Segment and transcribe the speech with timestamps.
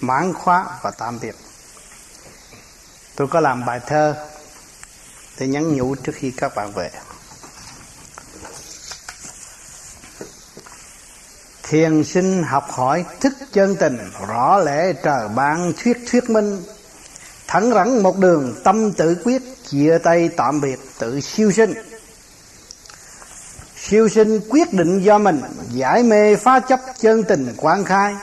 [0.00, 1.36] mãn khóa và tạm biệt.
[3.16, 4.16] Tôi có làm bài thơ
[5.38, 6.90] để nhắn nhủ trước khi các bạn về.
[11.62, 13.98] Thiền sinh học hỏi thức chân tình,
[14.28, 16.62] rõ lẽ trời ban thuyết thuyết minh.
[17.46, 21.74] Thẳng rắn một đường, tâm tự quyết, chia tay tạm biệt tự siêu sinh.
[23.76, 28.14] Siêu sinh quyết định do mình, giải mê phá chấp chân tình quan khai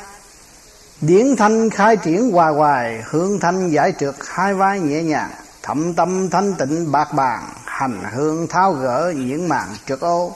[1.02, 5.32] điển thanh khai triển hoài hoài, hương thanh giải trượt hai vai nhẹ nhàng.
[5.64, 10.36] Thậm tâm thanh tịnh bạc bàn, hành hương tháo gỡ những mạng trượt ô.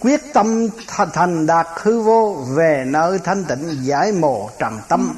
[0.00, 0.68] Quyết tâm
[1.12, 5.14] thành đạt hư vô, về nơi thanh tịnh giải mồ trần tâm.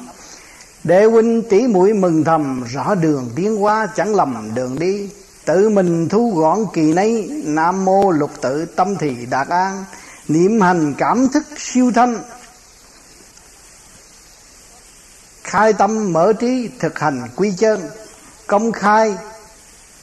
[0.83, 5.09] Đệ huynh tỷ mũi mừng thầm, rõ đường tiến hóa chẳng lầm đường đi.
[5.45, 9.85] Tự mình thu gọn kỳ nấy, nam mô lục tự tâm thì đạt an.
[10.27, 12.19] Niệm hành cảm thức siêu thanh
[15.47, 17.89] khai tâm mở trí thực hành quy chân.
[18.47, 19.15] Công khai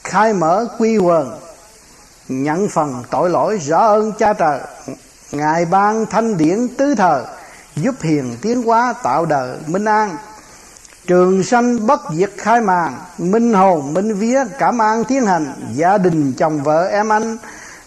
[0.04, 1.40] khai mở quy quần
[2.28, 4.60] nhận phần tội lỗi rõ ơn cha trời.
[5.32, 7.24] Ngài ban thanh điển tứ thờ,
[7.76, 10.16] giúp hiền tiến hóa tạo đời minh an.
[11.06, 15.98] Trường sanh bất diệt khai màn Minh hồn minh vía cảm an thiên hành, Gia
[15.98, 17.38] đình chồng vợ em anh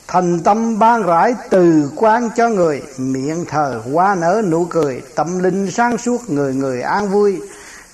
[0.08, 5.40] Thành tâm ban rãi từ quan cho người, Miệng thờ hoa nở nụ cười, Tâm
[5.40, 7.42] linh sáng suốt người người an vui.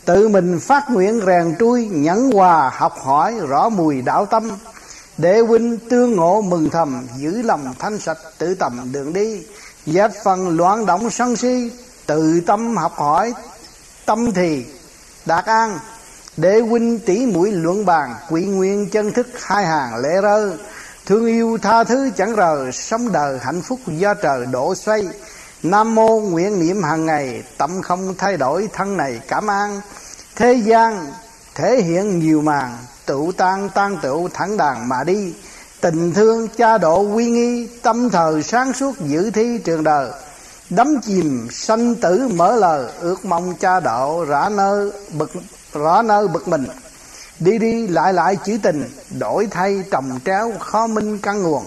[0.06, 4.52] Tự mình phát nguyện rèn trui, Nhẫn hòa, học hỏi rõ mùi đạo tâm.
[5.18, 9.44] Để huynh tương ngộ mừng thầm, Giữ lòng thanh sạch tự tầm đường đi.
[9.86, 11.72] Dẹp phần loạn động sân si,
[12.06, 13.34] Tự tâm học hỏi,
[14.06, 14.66] Tâm thì
[15.26, 15.80] đạt an.
[16.38, 20.58] Để huynh tỷ mũi luận bàn quỷ nguyên chân thức hai hàng lễ rơ
[21.06, 25.08] thương yêu tha thứ chẳng rờ, sống đời hạnh phúc do trời đổ xoay.
[25.64, 29.82] Nam mô nguyện niệm hàng ngày, tâm không thay đổi thân này cảm an.
[30.36, 31.12] Thế gian
[31.56, 35.34] thể hiện nhiều màn tụ tan tan tựu thẳng đàn mà đi.
[35.82, 40.12] Tình thương, cha độ, quy nghi, tâm thờ sáng suốt giữ thi trường đời.
[40.70, 45.32] Đắm chìm, sanh tử mở lời ước mong cha độ rã nơi bực
[45.74, 46.66] rõ nơi bực mình
[47.44, 48.90] đi đi lại lại chữ tình
[49.20, 51.64] đổi thay trồng tréo khó minh căn nguồn.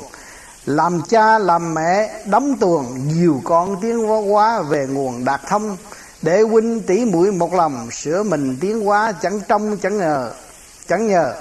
[0.67, 5.77] Làm cha làm mẹ đóng tuồng nhiều con tiến hóa quá về nguồn đạt thông.
[6.23, 10.33] Để huynh tỷ mũi một lòng sửa mình tiến hóa chẳng trông chẳng ngờ
[10.89, 11.35] chẳng nhờ.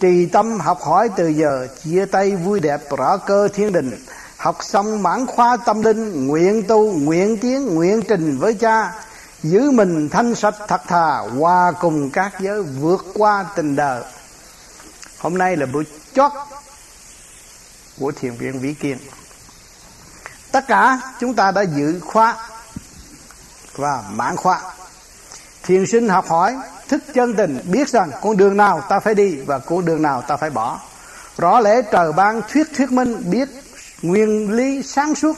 [0.00, 3.90] Trì tâm học hỏi từ giờ chia tay vui đẹp rõ cơ thiên đình.
[4.36, 8.92] Học xong mãn khoa tâm linh Nguyện tu, nguyện tiến, nguyện trình với cha.
[9.42, 14.02] Giữ mình thanh sạch thật thà, Hòa cùng các giới vượt qua tình đời
[15.18, 16.32] Hôm nay là buổi chót
[18.00, 18.98] Của thiền viện Vĩ Kiên.
[20.52, 22.36] Tất cả chúng ta đã giữ khóa
[23.76, 24.60] Và mãn khóa.
[25.62, 26.56] Thiền sinh học hỏi
[26.88, 30.22] Thức chân tình, biết rằng con đường nào ta phải đi Và con đường nào
[30.22, 30.80] ta phải bỏ?
[31.38, 33.48] Rõ lẽ trời ban thuyết thuyết minh, Biết
[34.02, 35.36] nguyên lý sáng suốt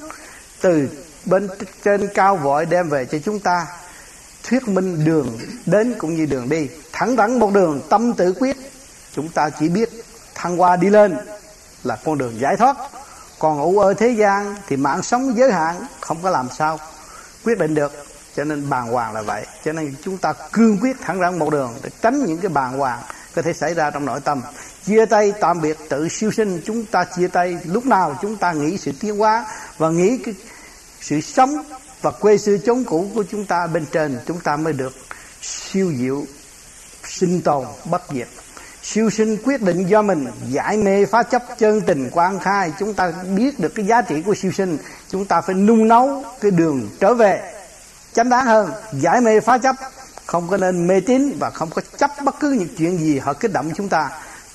[0.61, 0.89] từ
[1.25, 1.49] bên
[1.85, 3.67] trên cao vội đem về cho chúng ta
[4.45, 6.69] thuyết minh đường đến cũng như đường đi.
[6.93, 8.57] Thẳng thắn một đường, tâm tự quyết.
[9.13, 9.91] Chúng ta chỉ biết
[10.35, 11.17] thăng hoa đi lên
[11.85, 12.77] là con đường giải thoát.
[13.39, 16.79] Còn ủ ở thế gian thì mạng sống giới hạn, không có làm sao
[17.45, 17.93] quyết định được.
[18.37, 19.47] Cho nên bàn hoàng là vậy.
[19.65, 22.79] Cho nên chúng ta cương quyết thẳng thắn một đường để tránh những cái bàn
[22.79, 23.01] hoàng
[23.35, 24.43] có thể xảy ra trong nội tâm.
[24.87, 27.59] Chia tay tạm biệt tự siêu sinh, chúng ta chia tay.
[27.65, 29.47] Lúc nào chúng ta nghĩ sự tiến hóa
[29.79, 30.35] và nghĩ cái
[31.01, 31.65] sự sống
[32.05, 34.93] và quê xưa chống cũ của chúng ta bên trên, chúng ta mới được
[35.43, 36.25] siêu diệu,
[37.05, 38.29] sinh tồn, bất diệt.
[38.83, 42.73] Siêu sinh quyết định do mình, giải mê phá chấp chân tình quan khai.
[42.79, 44.79] Chúng ta biết được cái giá trị của siêu sinh,
[45.11, 47.53] chúng ta phải nung nấu cái đường trở về
[48.13, 48.71] chánh đáng hơn.
[48.93, 49.77] Giải mê phá chấp,
[50.27, 53.33] không có nên mê tín và không có chấp bất cứ những chuyện gì họ
[53.33, 54.11] kích động chúng ta.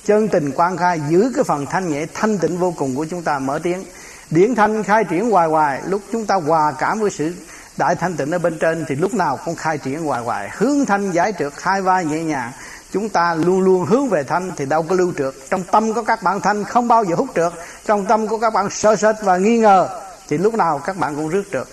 [0.05, 3.23] Chân tình quan khai giữ cái phần thanh nhẹ thanh tịnh vô cùng của chúng
[3.23, 3.83] ta mở tiếng
[4.31, 5.81] điển thanh khai triển hoài hoài.
[5.85, 7.33] Lúc chúng ta hòa cảm với sự
[7.77, 10.49] đại thanh tịnh ở bên trên, thì lúc nào cũng khai triển hoài hoài.
[10.53, 12.51] Hướng thanh giải trượt hai vai nhẹ nhàng.
[12.91, 15.33] Chúng ta luôn luôn hướng về thanh, thì đâu có lưu trượt.
[15.49, 17.53] Trong tâm có các bạn thanh không bao giờ hút trượt.
[17.85, 19.89] Trong tâm của các bạn sợ sệt và nghi ngờ,
[20.29, 21.67] thì lúc nào các bạn cũng rước trượt.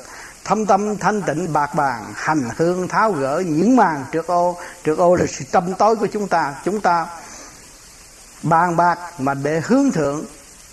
[0.45, 4.57] Thâm tâm thanh tịnh bạc bàn, hành hương tháo gỡ những màn trượt ô.
[4.85, 6.55] Trượt ô là sự tâm tối của chúng ta.
[6.65, 7.07] Chúng ta
[8.43, 10.25] bàn bạc mà để hướng thượng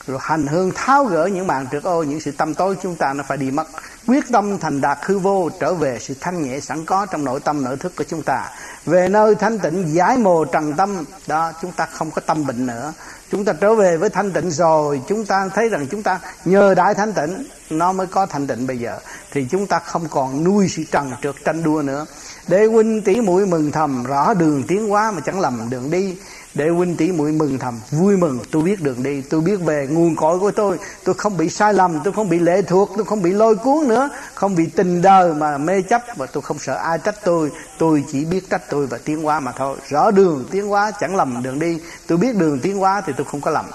[0.08, 3.14] rồi hành hương tháo gỡ những màn trượt ô, những sự tâm tối chúng ta
[3.14, 3.68] nó phải đi mất.
[4.08, 7.40] Quyết tâm thành đạt hư vô, trở về sự thanh nhẹ sẵn có trong nội
[7.40, 8.50] tâm, nội thức của chúng ta.
[8.86, 12.66] Về nơi thanh tịnh, giải mồ trần tâm, đó, chúng ta không có tâm bệnh
[12.66, 12.94] nữa.
[13.32, 16.74] Chúng ta trở về với thanh tịnh rồi, chúng ta thấy rằng chúng ta nhờ
[16.74, 19.00] đại thanh tịnh, nó mới có thanh tịnh bây giờ.
[19.32, 22.06] Thì chúng ta không còn nuôi sự trần trượt tranh đua nữa.
[22.48, 26.18] Để huynh tỷ mũi mừng thầm, rõ đường tiến hóa mà chẳng lầm đường đi
[26.56, 28.40] để huynh tỷ muội mừng thầm, vui mừng.
[28.52, 30.78] Tôi biết đường đi, tôi biết về nguồn cội của tôi.
[31.04, 33.88] Tôi không bị sai lầm, tôi không bị lệ thuộc, tôi không bị lôi cuốn
[33.88, 34.10] nữa.
[34.34, 37.52] Không bị tình đời mà mê chấp và tôi không sợ ai trách tôi.
[37.80, 39.78] Tôi chỉ biết trách tôi và tiến hóa mà thôi.
[39.90, 41.80] Rõ đường tiến hóa chẳng lầm đường đi.
[42.08, 43.66] Tôi biết đường tiến hóa thì tôi không có lầm.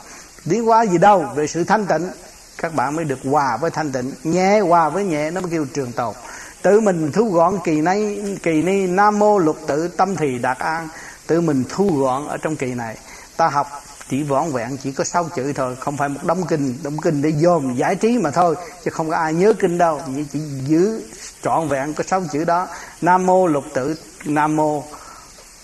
[0.50, 2.08] Tiến hóa gì đâu, về sự thanh tịnh.
[2.58, 5.66] Các bạn mới được hòa với thanh tịnh, nhẹ hòa với nhẹ, nó mới kêu
[5.74, 6.14] trường tồn.
[6.62, 10.58] Tự mình thu gọn kỳ nay, kỳ ni, nam mô lục tự tâm thì đạt
[10.58, 10.88] an
[11.28, 12.96] tự mình thu gọn ở trong kỳ này.
[13.36, 13.66] Ta học
[14.10, 17.22] chỉ võn vẹn chỉ có sáu chữ thôi không phải một đống kinh đống kinh
[17.22, 20.00] để dồn giải trí mà thôi chứ không có ai nhớ kinh đâu.
[20.06, 21.02] Chỉ, chỉ giữ
[21.42, 22.68] trọn vẹn có sáu chữ đó.
[23.02, 24.84] Nam mô lục tự nam mô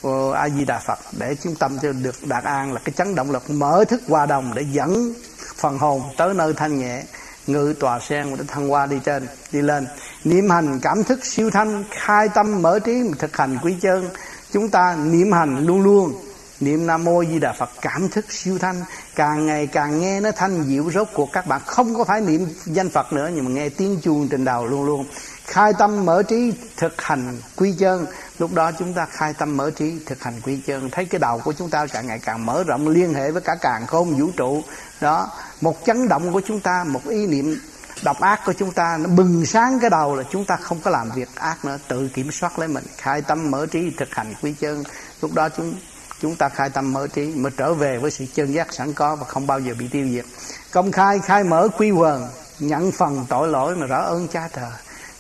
[0.02, 3.14] ờ, a di đà phật để chúng tâm cho được đạt an là cái chấn
[3.14, 5.14] động lực mở thức hòa đồng để dẫn
[5.56, 7.02] phần hồn tới nơi thanh nhẹ.
[7.46, 9.87] Ngự tòa sen để thăng hoa đi trên đi lên.
[10.25, 14.08] Niệm hành cảm thức siêu thanh khai tâm mở trí thực hành quý chân
[14.54, 16.14] chúng ta niệm hành luôn luôn.
[16.60, 18.82] Niệm nam mô di đà phật, cảm thức siêu thanh.
[19.14, 22.46] Càng ngày càng nghe nó thanh diệu rốt cuộc, các bạn không có phải niệm
[22.64, 25.06] danh phật nữa, nhưng mà nghe tiếng chuông trên đầu luôn luôn.
[25.46, 28.06] Khai tâm mở trí, thực hành quy chân.
[28.38, 30.90] Lúc đó chúng ta khai tâm mở trí, thực hành quy chân.
[30.90, 33.56] Thấy cái đầu của chúng ta càng ngày càng mở rộng, liên hệ với cả
[33.60, 34.62] càng khôn vũ trụ.
[35.00, 35.30] Đó,
[35.60, 37.58] một chấn động của chúng ta, một ý niệm
[38.04, 40.90] độc ác của chúng ta nó bừng sáng cái đầu là chúng ta không có
[40.90, 41.78] làm việc ác nữa.
[41.88, 44.84] Tự kiểm soát lấy mình, khai tâm mở trí thực hành quy chân
[45.22, 45.74] lúc đó chúng
[46.20, 49.16] chúng ta khai tâm mở trí mà trở về với sự chân giác sẵn có
[49.16, 50.24] và không bao giờ bị tiêu diệt.
[50.70, 52.28] Công khai khai mở quy quần,
[52.58, 54.70] nhận phần tội lỗi mà rõ ơn cha trời.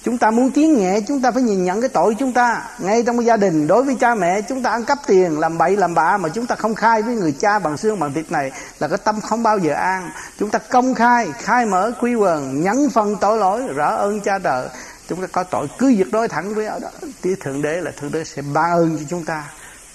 [0.04, 2.62] Chúng ta muốn tiến nhẹ chúng ta phải nhìn nhận cái tội chúng ta.
[2.78, 5.76] Ngay trong gia đình, đối với cha mẹ, Chúng ta ăn cắp tiền, làm bậy,
[5.76, 8.52] làm bạ Mà chúng ta không khai với người cha bằng xương, bằng thịt này
[8.78, 10.10] Là cái tâm không bao giờ an.
[10.38, 14.38] Chúng ta công khai khai mở quy quần, Nhấn phần tội lỗi rõ ơn cha
[14.38, 14.68] trời.
[15.08, 16.88] Chúng ta có tội cứ việc đối thẳng với ở đó.
[17.22, 19.44] Thì Thượng Đế là Thượng Đế sẽ ban ơn cho chúng ta.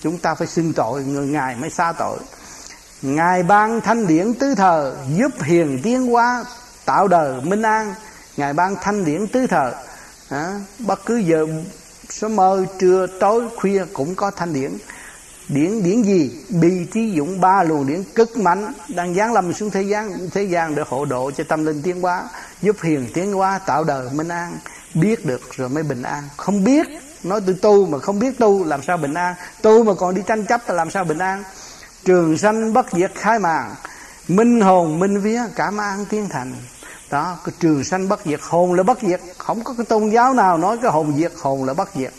[0.01, 2.17] Chúng ta phải xưng tội, Người Ngài mới xa tội.
[3.01, 6.45] Ngài ban thanh điển tứ thờ, Giúp hiền tiến hóa,
[6.85, 7.93] Tạo đời minh an.
[8.37, 9.73] Ngài ban thanh điển tứ thờ
[10.29, 11.47] à, bất cứ giờ
[12.09, 14.71] sớm mơ trưa tối khuya cũng có thanh điển.
[15.47, 16.31] Điển điển gì?
[16.49, 18.73] Bi trí dụng ba luồng điển cực mạnh.
[18.87, 22.01] Đang giáng lâm xuống thế gian thế gian để hộ độ cho tâm linh tiến
[22.01, 22.29] hóa
[22.61, 24.57] giúp hiền tiến hóa tạo đời minh an.
[24.93, 26.23] Biết được rồi mới bình an.
[26.37, 26.87] Không biết
[27.23, 29.35] nói tôi tu mà không biết tu làm sao bình an?
[29.61, 31.43] Tu mà còn đi tranh chấp là làm sao bình an?
[32.05, 33.75] Trường sanh bất diệt khai màng
[34.27, 36.53] minh hồn minh vía cảm an tiến thành
[37.09, 39.21] đó, cái trường sanh bất diệt, hồn là bất diệt.
[39.37, 42.13] Không có cái tôn giáo nào nói cái hồn diệt, hồn là bất diệt.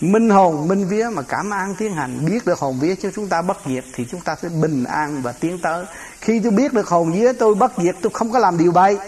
[0.00, 3.28] Minh hồn, minh vía mà cảm an tiến hành, biết được hồn vía cho chúng
[3.28, 5.84] ta bất diệt thì chúng ta sẽ bình an và tiến tới.
[6.20, 8.98] Khi tôi biết được hồn vía, tôi bất diệt, tôi không có làm điều bậy.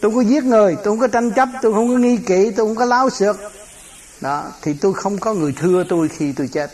[0.00, 2.50] Tôi không có giết người, tôi không có tranh chấp, tôi không có nghi kỵ,
[2.50, 3.36] tôi không có láo xược.
[4.20, 6.70] Đó, thì tôi không có người thưa tôi khi tôi chết.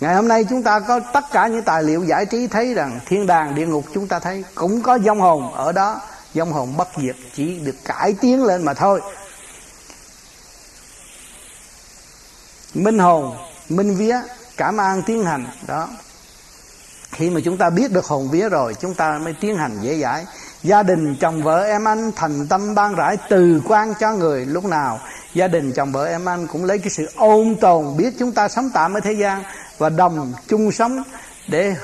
[0.00, 3.00] Ngày hôm nay chúng ta có tất cả những tài liệu giải trí thấy rằng
[3.06, 6.00] thiên đàng địa ngục chúng ta thấy cũng có dông hồn ở đó,
[6.34, 9.00] dông hồn bất diệt chỉ được cải tiến lên mà thôi.
[12.74, 13.36] Minh hồn,
[13.68, 14.16] minh vía,
[14.56, 15.88] cảm an tiến hành đó.
[17.12, 19.98] Khi mà chúng ta biết được hồn vía rồi chúng ta mới tiến hành dễ
[20.00, 20.26] dãi.
[20.62, 24.64] Gia đình chồng vợ em anh thành tâm ban rãi từ quan cho người lúc
[24.64, 25.00] nào
[25.34, 28.48] Gia đình, chồng, vợ, em, anh cũng lấy cái sự ôn tồn Biết chúng ta
[28.48, 29.42] sống tạm ở thế gian
[29.78, 31.02] và đồng chung sống
[31.48, 31.74] để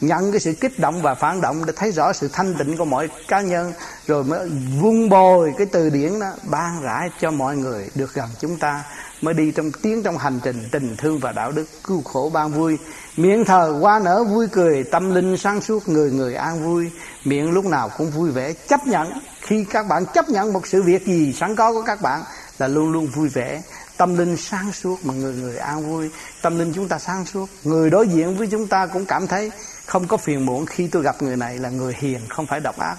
[0.00, 2.84] nhận cái sự kích động và phản động để thấy rõ sự thanh tịnh của
[2.84, 3.72] mọi cá nhân.
[4.06, 4.48] Rồi mới
[4.80, 8.84] vun bồi cái từ điển đó, ban rãi cho mọi người được gần chúng ta.
[9.20, 12.52] Mới đi trong tiếng trong hành trình tình thương và đạo đức cứu khổ ban
[12.52, 12.78] vui.
[13.16, 16.90] Miệng thờ hoa nở vui cười, tâm linh sáng suốt, người người an vui.
[17.24, 20.82] Miệng lúc nào cũng vui vẻ chấp nhận khi các bạn chấp nhận một sự
[20.82, 22.22] việc gì sẵn có của các bạn
[22.60, 23.62] là luôn luôn vui vẻ.
[23.96, 26.10] Tâm linh sáng suốt mà người người an vui.
[26.42, 27.48] Tâm linh chúng ta sáng suốt.
[27.64, 29.50] Người đối diện với chúng ta cũng cảm thấy
[29.86, 32.78] không có phiền muộn khi tôi gặp người này là người hiền, không phải độc
[32.78, 32.96] ác.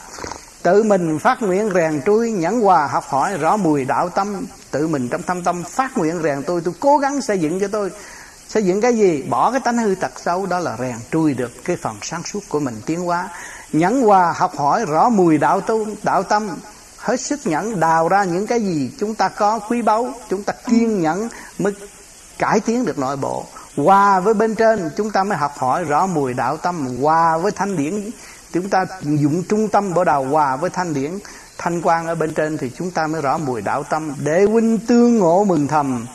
[0.63, 4.45] Tự mình phát nguyện rèn trui, nhẫn hòa, học hỏi, rõ mùi đạo tâm.
[4.71, 7.67] Tự mình trong thâm tâm phát nguyện rèn tôi tôi cố gắng xây dựng cho
[7.67, 7.89] tôi.
[8.47, 9.23] Xây dựng cái gì?
[9.29, 12.39] Bỏ cái tánh hư tật xấu, đó là rèn trui được cái phần sáng suốt
[12.49, 13.29] của mình tiến hóa.
[13.73, 16.49] Nhẫn hòa, học hỏi, rõ mùi đạo tu, đạo tâm
[17.01, 20.53] hết sức nhẫn, đào ra những cái gì chúng ta có quý báu, chúng ta
[20.69, 21.29] kiên nhẫn
[21.59, 21.73] mới
[22.39, 23.45] cải tiến được nội bộ.
[23.77, 26.97] Hòa với bên trên, chúng ta mới học hỏi rõ mùi đạo tâm.
[27.01, 28.09] Hòa với thanh điển,
[28.53, 31.11] chúng ta dụng trung tâm bộ đầu hòa với thanh điển,
[31.57, 34.13] thanh quan ở bên trên thì chúng ta mới rõ mùi đạo tâm.
[34.23, 36.05] Để huynh tương ngộ mừng thầm,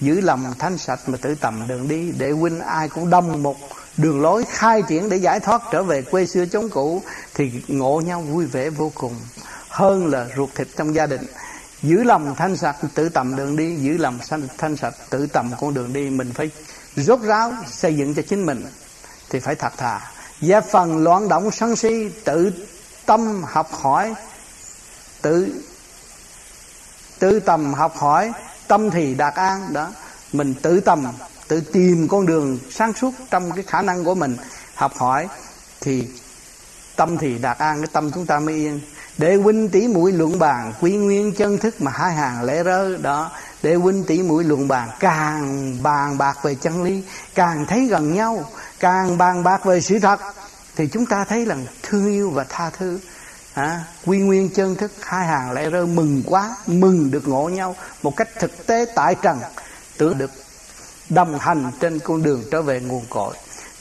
[0.00, 2.12] giữ lòng thanh sạch mà tự tầm đường đi.
[2.18, 3.56] Để huynh ai cũng đông một
[3.96, 7.02] đường lối khai triển để giải thoát trở về quê xưa chống cũ,
[7.34, 9.14] thì ngộ nhau vui vẻ vô cùng
[9.74, 11.26] hơn là ruột thịt trong gia đình.
[11.82, 13.76] Giữ lòng thanh sạch, tự tầm đường đi.
[13.76, 14.18] Giữ lòng
[14.58, 16.10] thanh sạch, tự tầm con đường đi.
[16.10, 16.50] Mình phải
[16.96, 18.66] rốt ráo xây dựng cho chính mình
[19.30, 20.00] thì phải thật thà.
[20.40, 22.52] Gia phần loạn động sân si, tự
[23.06, 24.14] tâm học hỏi,
[25.22, 25.62] tự
[27.18, 28.32] tự tầm học hỏi,
[28.68, 29.92] tâm thì đạt an, đó.
[30.32, 31.06] Mình tự tầm,
[31.48, 34.36] tự tìm con đường sáng suốt trong cái khả năng của mình
[34.74, 35.28] học hỏi
[35.80, 36.08] thì
[36.96, 38.80] tâm thì đạt an, cái tâm chúng ta mới yên
[39.18, 42.96] để huynh tỷ mũi luận bàn quy nguyên chân thức mà hai hàng lễ rơ
[42.96, 43.30] đó.
[43.62, 47.02] Để huynh tỷ mũi luận bàn càng bàn bạc về chân lý
[47.34, 50.20] càng thấy gần nhau càng bàn bạc về sự thật
[50.76, 52.98] thì chúng ta thấy là thương yêu và tha thứ.
[53.54, 57.76] À, quy nguyên chân thức hai hàng lễ rơ mừng quá mừng được ngộ nhau
[58.02, 59.38] một cách thực tế tại trần
[59.98, 60.30] tưởng được
[61.08, 63.34] đồng hành trên con đường trở về nguồn cội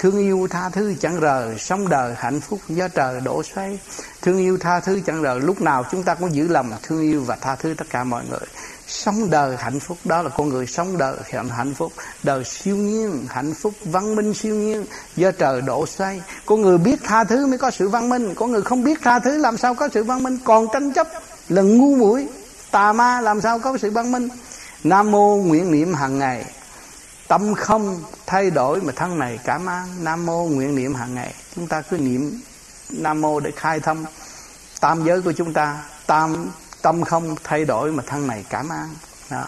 [0.03, 3.79] thương yêu tha thứ chẳng rời sống đời hạnh phúc do trời đổ xoay.
[4.21, 7.23] Thương yêu tha thứ chẳng rời lúc nào chúng ta cũng giữ lòng thương yêu
[7.23, 8.47] và tha thứ tất cả mọi người.
[8.87, 11.17] Sống đời hạnh phúc, đó là con người sống đời
[11.49, 11.93] hạnh phúc.
[12.23, 16.21] Đời siêu nhiên, hạnh phúc, văn minh siêu nhiên, do trời đổ xoay.
[16.45, 18.35] Con người biết tha thứ mới có sự văn minh.
[18.35, 20.37] Con người không biết tha thứ làm sao có sự văn minh.
[20.43, 21.07] Còn tranh chấp
[21.49, 22.27] là ngu muội,
[22.71, 24.29] tà ma làm sao có sự văn minh?
[24.83, 26.45] Nam mô nguyện niệm hàng ngày
[27.33, 31.33] tâm không thay đổi mà thân này cảm an nam mô nguyện niệm hàng ngày.
[31.55, 32.41] Chúng ta cứ niệm
[32.89, 34.05] nam mô để khai thông
[34.79, 35.83] tam giới của chúng ta.
[36.07, 38.95] Tam tâm không thay đổi mà thân này cảm an
[39.29, 39.45] đó.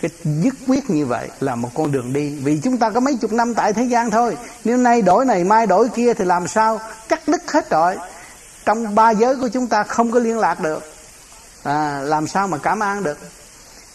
[0.00, 2.38] cái dứt quyết như vậy là một con đường đi.
[2.38, 4.36] Vì chúng ta có mấy chục năm tại thế gian thôi.
[4.64, 6.80] Nếu nay đổi này mai đổi kia thì làm sao?
[7.08, 7.96] Cắt đứt hết rồi.
[8.64, 10.92] Trong ba giới của chúng ta không có liên lạc được.
[11.62, 13.18] À, làm sao mà cảm an được?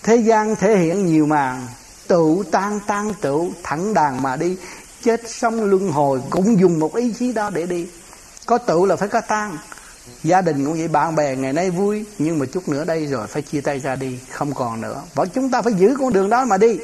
[0.03, 1.67] Thế gian thể hiện nhiều màn
[2.13, 4.57] tự tan tan tự thẳng đàn mà đi.
[5.03, 7.87] Chết xong luân hồi cũng dùng một ý chí đó để đi.
[8.45, 9.57] Có tự là phải có tan.
[10.23, 13.27] Gia đình cũng vậy, bạn bè ngày nay vui, nhưng mà chút nữa đây rồi
[13.27, 15.01] phải chia tay ra đi, không còn nữa.
[15.13, 16.79] Và chúng ta phải giữ con đường đó mà đi.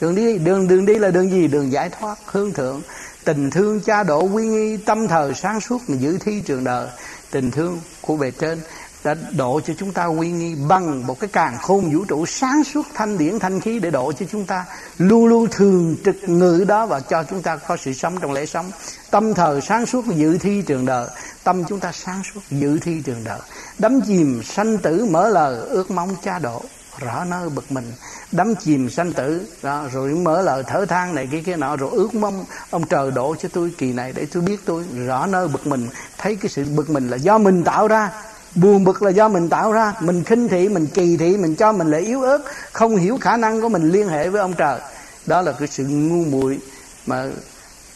[0.00, 1.48] Đường đi, đường đường đi là đường gì?
[1.48, 2.82] Đường giải thoát, hướng thượng.
[3.24, 6.88] Tình thương, cha độ, quy nghi, tâm thờ sáng suốt mà giữ thi trường đời.
[7.30, 8.60] Tình thương của bề trên
[9.06, 12.64] đã độ cho chúng ta quy nghi bằng một cái càng khôn vũ trụ sáng
[12.64, 14.64] suốt thanh điển thanh khí để độ cho chúng ta
[14.98, 18.46] luôn luôn thường trực ngự đó và cho chúng ta có sự sống trong lễ
[18.46, 18.70] sống.
[19.10, 21.08] Tâm thờ sáng suốt dự thi trường đời
[21.44, 23.40] tâm chúng ta sáng suốt dự thi trường đời.
[23.78, 26.62] Đắm chìm sanh tử mở lời ước mong cha độ
[26.98, 27.92] rõ nơi bực mình.
[28.32, 31.90] Đắm chìm sanh tử đó, rồi mở lời thở than này kia kia nọ rồi
[31.92, 35.48] ước mong ông trời đổ cho tôi kỳ này để tôi biết tôi rõ nơi
[35.48, 35.88] bực mình.
[36.18, 38.10] Thấy cái sự bực mình là do mình tạo ra
[38.56, 41.72] buồn bực là do mình tạo ra mình khinh thị mình kỳ thị mình cho
[41.72, 42.38] mình là yếu ớt
[42.72, 44.80] không hiểu khả năng của mình liên hệ với ông trời.
[45.26, 46.58] Đó là cái sự ngu muội
[47.06, 47.26] mà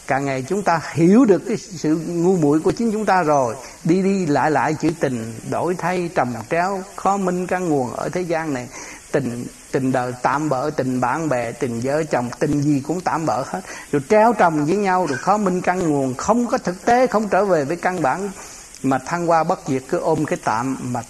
[0.07, 3.55] càng ngày chúng ta hiểu được cái sự ngu muội của chính chúng ta rồi.
[3.83, 8.09] Đi đi lại lại chữ tình đổi thay trầm tréo, khó minh căn nguồn ở
[8.09, 8.67] thế gian này.
[9.11, 13.25] Tình tình đời tạm bỡ tình bạn bè tình vợ chồng tình gì cũng tạm
[13.25, 13.61] bỡ hết.
[13.91, 17.29] Rồi treo trồng với nhau rồi khó minh căn nguồn không có thực tế không
[17.29, 18.29] trở về với căn bản
[18.83, 21.01] mà thăng qua bất diệt, cứ ôm cái tạm mà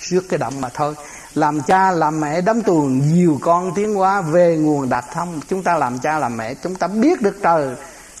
[0.00, 0.94] trước cái động mà thôi.
[1.34, 5.40] Làm cha, làm mẹ đấm tuồng nhiều con tiến hóa về nguồn đạt thông.
[5.48, 7.74] Chúng ta làm cha, làm mẹ, chúng ta biết được trời.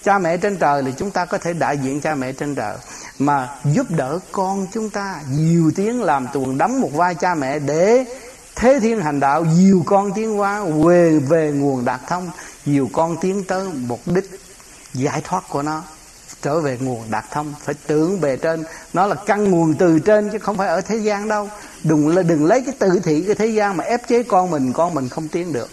[0.04, 2.76] Cha mẹ trên trời thì chúng ta có thể đại diện cha mẹ trên trời.
[3.18, 7.58] Mà giúp đỡ con chúng ta nhiều tiếng, làm tuồng đấm một vai cha mẹ
[7.58, 8.04] để
[8.56, 12.30] thế thiên hành đạo, nhiều con tiến hóa về về nguồn đạt thông.
[12.64, 14.40] Nhiều con tiến tới mục đích
[14.94, 15.82] giải thoát của nó
[16.42, 17.54] trở về nguồn đạt thông.
[17.64, 18.64] Phải tưởng bề trên.
[18.92, 21.48] Nó là căn nguồn từ trên chứ không phải ở thế gian đâu.
[21.84, 24.72] Đừng là đừng lấy cái tự thị cái thế gian mà ép chế con mình.
[24.72, 25.68] Con mình không tiến được.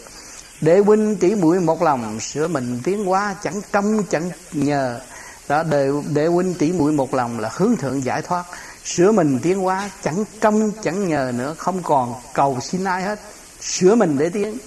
[0.62, 2.19] Để huynh tỷ mũi một lòng.
[2.19, 3.35] Sửa mình tiến hóa.
[3.43, 5.00] Chẳng trông chẳng nhờ.
[5.47, 8.43] Đó để, để huynh tỉ mũi một lòng là hướng thượng giải thoát.
[8.85, 9.89] Sửa mình tiến hóa.
[10.03, 11.55] Chẳng trông chẳng nhờ nữa.
[11.57, 13.19] Không còn cầu xin ai hết.
[13.62, 14.57] Sửa mình để tiến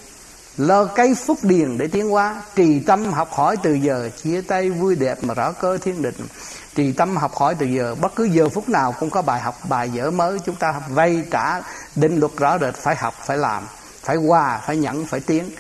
[0.59, 2.43] lo cây phúc điền để tiến hóa.
[2.55, 6.27] Trì tâm học hỏi từ giờ, chia tay vui đẹp mà rõ cơ thiên định.
[6.75, 9.59] Trì tâm học hỏi từ giờ, bất cứ giờ phút nào cũng có bài học,
[9.69, 10.38] bài dở mới.
[10.38, 11.61] Chúng ta vay trả
[11.97, 13.62] định luật rõ rệt, phải học, phải làm,
[14.03, 15.50] phải hòa, phải nhẫn, phải tiến.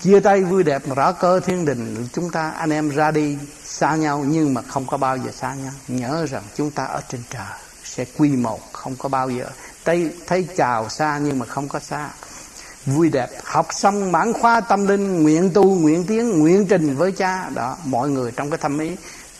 [0.00, 3.38] Chia tay vui đẹp mà rõ cơ thiên đình chúng ta anh em ra đi
[3.64, 5.72] xa nhau nhưng mà không có bao giờ xa nhau.
[5.88, 7.46] Nhớ rằng chúng ta ở trên trời,
[7.84, 9.46] sẽ quy một không có bao giờ.
[9.84, 12.10] Thấy thấy chào xa nhưng mà không có xa
[12.86, 13.28] vui đẹp.
[13.44, 17.50] Học xong bản khoa tâm linh, nguyện tu, nguyện tiến, nguyện trình với cha.
[17.54, 18.96] Đó, mọi người trong cái thâm ý,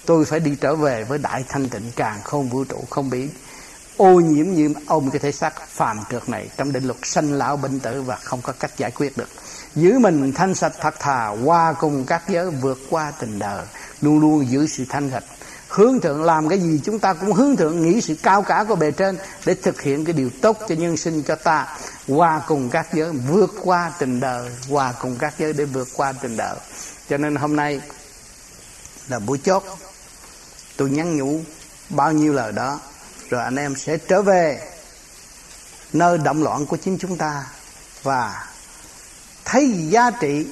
[0.07, 3.29] tôi phải đi trở về với đại thanh tịnh, càng không vũ trụ, không bị
[3.97, 7.57] ô nhiễm như ôm cái thể xác phàm trượt này trong định luật sanh lão
[7.57, 9.29] bệnh tử và không có cách giải quyết được.
[9.75, 13.65] Giữ mình thanh sạch thật thà, qua cùng các giới vượt qua tình đời,
[14.01, 15.25] luôn luôn giữ sự thanh sạch
[15.73, 18.77] hướng thượng làm cái gì chúng ta cũng hướng thượng, nghĩ sự cao cả của
[18.77, 21.77] bề trên để thực hiện cái điều tốt cho nhân sinh cho ta,
[22.09, 26.13] qua cùng các giới, vượt qua tình đời, qua cùng các giới để vượt qua
[26.13, 26.57] tình đời.
[27.09, 27.81] Cho nên hôm nay
[29.09, 29.65] là buổi chốt.
[30.77, 31.41] Tôi nhắn nhủ
[31.89, 32.81] bao nhiêu lời đó,
[33.31, 34.61] rồi anh em sẽ trở về
[35.93, 37.47] nơi động loạn của chính chúng ta
[38.03, 38.47] và
[39.45, 40.47] thấy giá trị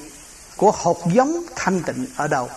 [0.57, 2.49] của hột giống thanh tịnh ở đâu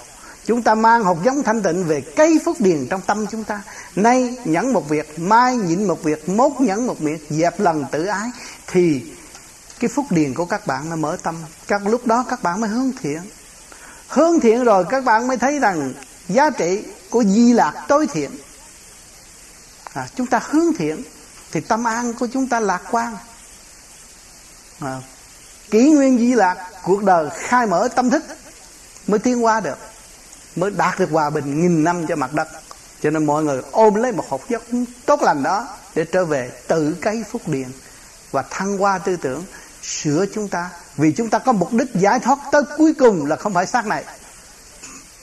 [0.47, 3.63] chúng ta mang hột giống thanh tịnh về cây phước điền trong tâm chúng ta.
[3.97, 8.07] Nay nhẫn một việc mai nhịn một việc mốt nhẫn một việc dẹp lần tự
[8.07, 8.31] ái
[8.67, 9.03] thì
[9.81, 11.37] cái phúc điền của các bạn nó mở tâm.
[11.67, 13.21] Các lúc đó các bạn mới hướng thiện.
[14.09, 15.93] Hướng thiện rồi các bạn mới thấy rằng
[16.29, 18.31] giá trị của di lạc tối thiện.
[19.93, 21.03] À, chúng ta hướng thiện
[21.53, 23.17] thì tâm an của chúng ta lạc quan.
[24.81, 25.01] À,
[25.71, 28.25] kỷ nguyên di lạc cuộc đời khai mở tâm thức
[29.07, 29.79] mới tiến qua được
[30.57, 32.49] mới đạt được hòa bình nghìn năm cho mặt đất.
[33.03, 34.63] Cho nên mọi người ôm lấy một hộp giấc
[35.07, 37.69] tốt lành đó để trở về tự cấy phúc điền
[38.31, 39.45] và thăng hoa tư tưởng,
[39.83, 40.71] sửa chúng ta.
[40.97, 43.87] Vì chúng ta có mục đích giải thoát tới cuối cùng là không phải xác
[43.87, 44.05] này.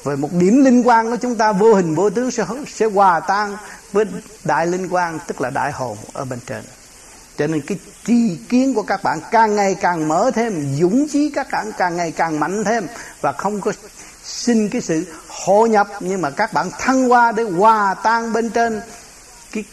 [0.04, 3.20] Về một điểm linh quan của chúng ta, vô hình vô tướng sẽ sẽ hòa
[3.20, 3.58] tan
[3.92, 4.06] với
[4.44, 6.64] đại linh quan tức là đại hồn ở bên trên
[7.41, 11.31] cho nên cái tri kiến của các bạn càng ngày càng mở thêm, dũng chí
[11.36, 12.88] các bạn càng ngày càng mạnh thêm
[13.21, 13.71] và không có
[14.24, 18.50] xin cái sự hội nhập nhưng mà các bạn thăng hoa để hòa tan bên
[18.50, 18.81] trên
[19.51, 19.63] cái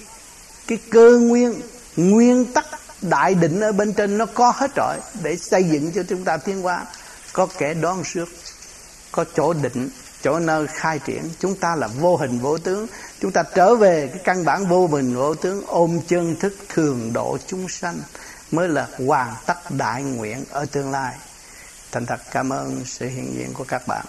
[0.67, 1.55] cái cơ nguyên
[1.97, 2.67] nguyên tắc
[3.03, 6.37] đại định ở bên trên nó có hết rồi để xây dựng cho chúng ta
[6.37, 6.87] tiến hóa.
[7.33, 8.29] Có kẻ đoan trước,
[9.13, 9.89] có chỗ định
[10.23, 11.31] chỗ nơi khai triển.
[11.41, 12.87] Chúng ta là vô hình vô tướng.
[13.21, 17.13] Chúng ta trở về cái căn bản vô hình vô tướng, ôm chân thức thường
[17.13, 18.01] độ chúng sanh,
[18.51, 21.15] mới là hoàn tất đại nguyện ở tương lai.
[21.93, 24.07] Thành thật cảm ơn sự hiện diện của các bạn.